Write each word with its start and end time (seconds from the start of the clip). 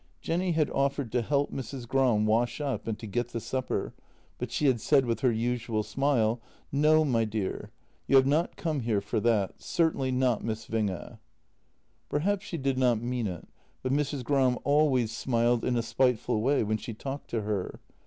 Je 0.19 0.35
nn 0.35 0.39
y 0.41 0.49
had 0.49 0.71
offered 0.71 1.11
to 1.11 1.21
help 1.21 1.51
Mrs. 1.51 1.87
Gram 1.87 2.25
wash 2.25 2.59
up 2.59 2.87
and 2.87 2.97
to 2.97 3.05
get 3.05 3.27
the 3.27 3.39
supper, 3.39 3.93
but 4.39 4.51
she 4.51 4.65
had 4.65 4.81
said, 4.81 5.05
with 5.05 5.19
her 5.19 5.31
usual 5.31 5.83
smile: 5.83 6.41
"No, 6.71 7.05
my 7.05 7.23
dear, 7.23 7.69
you 8.07 8.15
have 8.15 8.25
not 8.25 8.55
come 8.55 8.79
here 8.79 8.99
for 8.99 9.19
that— 9.19 9.61
certainly 9.61 10.11
not, 10.11 10.41
kliss 10.41 10.67
Winge." 10.71 11.19
Perhaps 12.09 12.47
she 12.47 12.57
did 12.57 12.79
not 12.79 12.99
mean 12.99 13.27
it, 13.27 13.47
but 13.83 13.91
Mrs. 13.91 14.23
Gram 14.23 14.57
always 14.63 15.15
smiled 15.15 15.63
in 15.63 15.77
a 15.77 15.83
spiteful 15.83 16.41
way 16.41 16.63
when 16.63 16.77
she 16.77 16.95
talked 16.95 17.29
to 17.29 17.43
her. 17.43 17.79